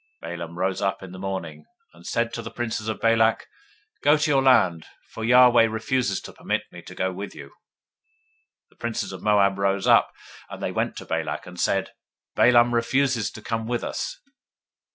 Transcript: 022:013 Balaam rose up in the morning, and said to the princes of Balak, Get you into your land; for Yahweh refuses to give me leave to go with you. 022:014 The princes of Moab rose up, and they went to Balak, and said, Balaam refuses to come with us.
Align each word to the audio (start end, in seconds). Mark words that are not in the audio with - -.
022:013 0.23 0.35
Balaam 0.35 0.57
rose 0.57 0.81
up 0.81 1.03
in 1.03 1.11
the 1.11 1.19
morning, 1.19 1.65
and 1.93 2.07
said 2.07 2.33
to 2.33 2.41
the 2.41 2.49
princes 2.49 2.87
of 2.87 2.99
Balak, 2.99 3.45
Get 4.01 4.09
you 4.09 4.13
into 4.13 4.31
your 4.31 4.41
land; 4.41 4.87
for 5.11 5.23
Yahweh 5.23 5.65
refuses 5.65 6.19
to 6.21 6.31
give 6.33 6.47
me 6.47 6.59
leave 6.71 6.85
to 6.85 6.95
go 6.95 7.11
with 7.13 7.35
you. 7.35 7.49
022:014 8.69 8.69
The 8.71 8.75
princes 8.77 9.11
of 9.11 9.21
Moab 9.21 9.59
rose 9.59 9.85
up, 9.85 10.09
and 10.49 10.63
they 10.63 10.71
went 10.71 10.97
to 10.97 11.05
Balak, 11.05 11.45
and 11.45 11.59
said, 11.59 11.91
Balaam 12.33 12.73
refuses 12.73 13.29
to 13.29 13.43
come 13.43 13.67
with 13.67 13.83
us. 13.83 14.19